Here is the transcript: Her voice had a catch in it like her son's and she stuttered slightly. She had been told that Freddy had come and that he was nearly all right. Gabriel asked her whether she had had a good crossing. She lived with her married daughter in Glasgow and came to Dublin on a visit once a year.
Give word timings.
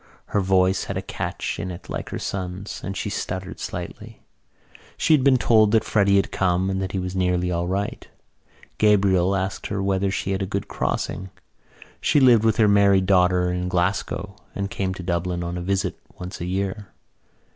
Her 0.29 0.41
voice 0.41 0.85
had 0.85 0.97
a 0.97 1.01
catch 1.03 1.59
in 1.59 1.69
it 1.69 1.87
like 1.87 2.09
her 2.09 2.17
son's 2.17 2.81
and 2.83 2.97
she 2.97 3.07
stuttered 3.11 3.59
slightly. 3.59 4.23
She 4.97 5.13
had 5.13 5.23
been 5.23 5.37
told 5.37 5.69
that 5.73 5.83
Freddy 5.83 6.15
had 6.15 6.31
come 6.31 6.71
and 6.71 6.81
that 6.81 6.93
he 6.93 6.97
was 6.97 7.15
nearly 7.15 7.51
all 7.51 7.67
right. 7.67 8.07
Gabriel 8.79 9.35
asked 9.35 9.67
her 9.67 9.79
whether 9.83 10.09
she 10.09 10.31
had 10.31 10.41
had 10.41 10.47
a 10.47 10.49
good 10.49 10.67
crossing. 10.67 11.29
She 12.01 12.19
lived 12.19 12.43
with 12.43 12.57
her 12.57 12.67
married 12.67 13.05
daughter 13.05 13.51
in 13.53 13.69
Glasgow 13.69 14.37
and 14.55 14.71
came 14.71 14.91
to 14.95 15.03
Dublin 15.03 15.43
on 15.43 15.55
a 15.55 15.61
visit 15.61 15.99
once 16.17 16.41
a 16.41 16.45
year. 16.45 16.87